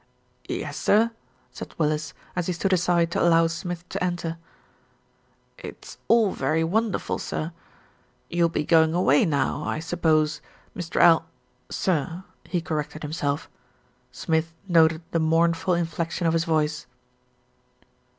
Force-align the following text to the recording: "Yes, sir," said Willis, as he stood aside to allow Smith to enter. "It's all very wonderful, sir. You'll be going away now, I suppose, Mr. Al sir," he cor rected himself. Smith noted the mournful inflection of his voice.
"Yes, 0.49 0.77
sir," 0.77 1.11
said 1.51 1.75
Willis, 1.77 2.15
as 2.35 2.47
he 2.47 2.53
stood 2.53 2.73
aside 2.73 3.11
to 3.11 3.21
allow 3.21 3.45
Smith 3.45 3.87
to 3.89 4.03
enter. 4.03 4.39
"It's 5.59 5.99
all 6.07 6.31
very 6.31 6.63
wonderful, 6.63 7.19
sir. 7.19 7.51
You'll 8.27 8.49
be 8.49 8.63
going 8.63 8.95
away 8.95 9.25
now, 9.25 9.61
I 9.63 9.77
suppose, 9.77 10.41
Mr. 10.75 10.99
Al 10.99 11.25
sir," 11.69 12.23
he 12.45 12.61
cor 12.61 12.77
rected 12.77 13.03
himself. 13.03 13.47
Smith 14.11 14.55
noted 14.67 15.03
the 15.11 15.19
mournful 15.19 15.75
inflection 15.75 16.25
of 16.25 16.33
his 16.33 16.45
voice. 16.45 16.87